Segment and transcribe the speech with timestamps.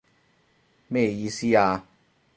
[0.87, 1.85] 咩意思啊？